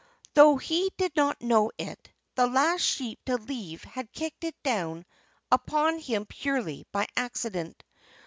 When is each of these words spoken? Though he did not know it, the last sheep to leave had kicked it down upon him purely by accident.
Though 0.33 0.57
he 0.57 0.89
did 0.97 1.15
not 1.15 1.43
know 1.43 1.71
it, 1.77 2.11
the 2.33 2.47
last 2.47 2.81
sheep 2.81 3.23
to 3.25 3.35
leave 3.37 3.83
had 3.83 4.11
kicked 4.11 4.43
it 4.43 4.55
down 4.63 5.05
upon 5.51 5.99
him 5.99 6.25
purely 6.25 6.87
by 6.91 7.05
accident. 7.15 7.83